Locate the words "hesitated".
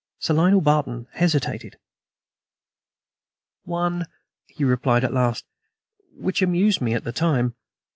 1.11-1.77